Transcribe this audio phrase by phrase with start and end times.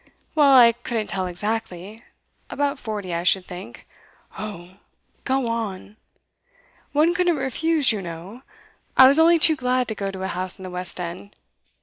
[0.33, 2.01] 'Well, I couldn't tell exactly;
[2.49, 3.85] about forty, I should think.'
[4.35, 4.77] 'Oh!
[5.25, 5.95] Go on.'
[6.91, 8.41] 'One couldn't refuse, you know;
[8.97, 11.35] I was only too glad to go to a house in the West End.